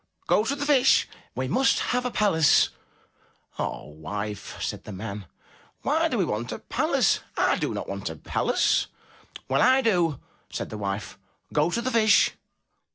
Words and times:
Go 0.25 0.43
to 0.43 0.55
the 0.55 0.65
Fish. 0.65 1.07
We 1.35 1.47
must 1.47 1.77
have 1.93 2.07
a 2.07 2.09
palace! 2.09 2.69
"Ah, 3.59 3.83
wife, 3.83 4.57
said 4.59 4.83
the 4.85 4.91
man, 4.91 5.27
"why 5.83 6.07
do 6.07 6.17
we 6.17 6.25
want 6.25 6.51
a 6.51 6.57
palace? 6.57 7.19
I 7.37 7.59
do 7.59 7.71
not 7.71 7.87
want 7.87 8.09
a 8.09 8.15
palace. 8.15 8.87
"Well, 9.47 9.61
I 9.61 9.81
do!'* 9.81 10.19
said 10.49 10.71
the 10.71 10.77
wife. 10.79 11.19
"Go 11.53 11.69
to 11.69 11.83
the 11.83 11.91
Fish! 11.91 12.31